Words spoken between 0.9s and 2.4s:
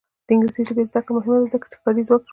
کړه مهمه ده ځکه چې کاري ځواک روزي.